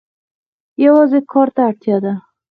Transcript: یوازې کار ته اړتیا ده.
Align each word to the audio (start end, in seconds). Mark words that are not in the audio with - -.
یوازې 0.85 1.19
کار 1.31 1.47
ته 1.55 1.61
اړتیا 1.69 1.97
ده. 2.03 2.13